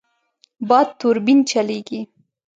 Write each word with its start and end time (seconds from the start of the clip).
باد 0.69 0.87
توربین 0.99 1.39
چلېږي. 1.49 2.01